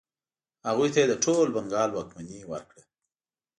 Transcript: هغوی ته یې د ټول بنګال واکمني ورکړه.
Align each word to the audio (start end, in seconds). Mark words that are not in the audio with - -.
هغوی 0.67 0.89
ته 0.93 0.97
یې 1.01 1.07
د 1.11 1.15
ټول 1.23 1.47
بنګال 1.55 1.89
واکمني 1.93 2.39
ورکړه. 2.51 2.81